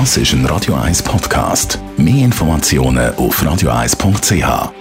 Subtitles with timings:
[0.00, 1.78] Das ist ein Radio 1 Podcast.
[1.96, 4.72] Mehr Informationen auf radio1.ch.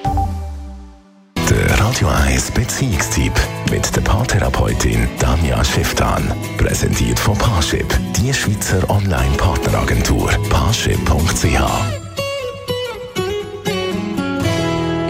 [1.47, 3.31] Der Radio 1 Beziehungstyp
[3.69, 6.33] mit der Paartherapeutin Danja Schifftan.
[6.57, 7.85] Präsentiert von Paarship,
[8.17, 10.31] die Schweizer Online-Partneragentur.
[10.49, 11.59] Paarship.ch.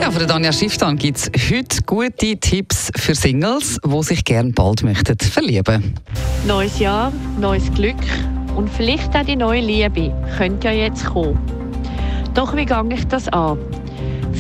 [0.01, 4.51] Ja, von der Danja Schifftan gibt es heute gute Tipps für Singles, die sich gerne
[4.51, 5.93] bald möchten verlieben
[6.45, 7.95] Neues Jahr, neues Glück
[8.55, 11.37] und vielleicht auch die neue Liebe könnte ja jetzt kommen.
[12.33, 13.57] Doch wie gehe ich das an?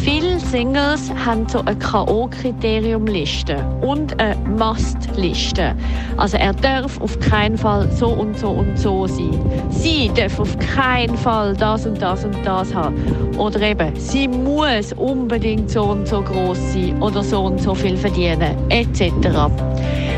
[0.03, 5.73] Viele Singles haben so eine K.O.-Kriterium-Liste und eine Must-Liste.
[6.17, 9.39] Also er darf auf keinen Fall so und so und so sein.
[9.69, 12.97] Sie darf auf keinen Fall das und das und das haben.
[13.37, 17.95] Oder eben, sie muss unbedingt so und so groß sein oder so und so viel
[17.95, 19.09] verdienen, etc.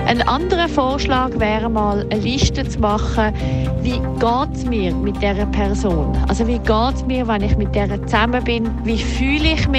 [0.07, 3.34] Ein anderer Vorschlag wäre mal, eine Liste zu machen,
[3.81, 6.15] wie geht es mir mit dieser Person?
[6.27, 8.70] Also wie geht es mir, wenn ich mit der zusammen bin?
[8.84, 9.74] Wie fühle ich mich?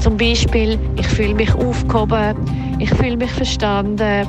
[0.00, 2.36] Zum Beispiel, ich fühle mich aufgehoben,
[2.78, 4.26] ich fühle mich verstanden,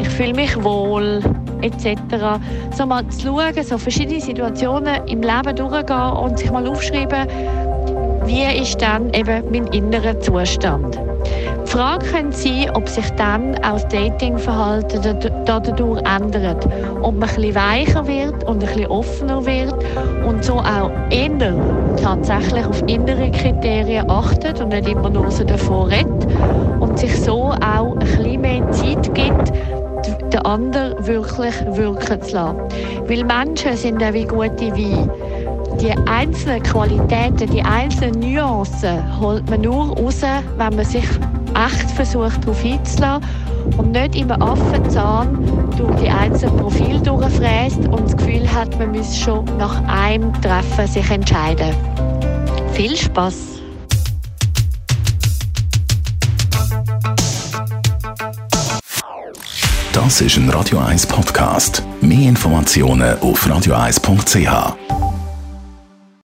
[0.00, 1.20] ich fühle mich wohl,
[1.60, 1.96] etc.
[2.74, 7.26] So mal zu schauen, so verschiedene Situationen im Leben durchgehen und sich mal aufschreiben,
[8.24, 10.98] wie ist dann eben mein innerer Zustand.
[11.72, 16.68] Die Frage könnte sein, ob sich dann auch das Datingverhalten dadurch ändert.
[17.00, 19.74] Ob man bisschen weicher wird und bisschen offener wird
[20.26, 21.54] und so auch eher
[21.96, 26.28] tatsächlich auf innere Kriterien achtet und nicht immer nur so davor redet
[26.78, 29.54] und sich so auch bisschen mehr Zeit gibt,
[30.30, 32.58] den anderen wirklich wirken zu lassen.
[33.06, 35.10] Weil Menschen sind ja wie gute Weine
[35.80, 40.20] die einzelnen Qualitäten, die einzelnen Nuancen holt man nur raus,
[40.58, 41.08] wenn man sich
[41.54, 43.24] echt versucht, darauf einzulassen
[43.76, 45.38] und nicht immer Affenzahn
[45.76, 50.86] durch die einzelnen Profile durchfräst und das Gefühl hat, man müsse schon nach einem Treffen
[50.86, 51.74] sich entscheiden.
[52.72, 53.52] Viel Spaß!
[59.92, 61.82] Das ist ein Radio 1 Podcast.
[62.00, 65.11] Mehr Informationen auf radio1.ch.